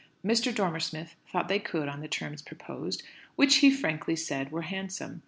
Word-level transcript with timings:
Mr. 0.25 0.51
Dormer 0.51 0.79
Smith 0.79 1.15
thought 1.31 1.47
they 1.47 1.59
could 1.59 1.87
on 1.87 2.01
the 2.01 2.07
terms 2.07 2.41
proposed, 2.41 3.03
which, 3.35 3.57
he 3.57 3.69
frankly 3.69 4.15
said, 4.15 4.51
were 4.51 4.63
handsome. 4.63 5.19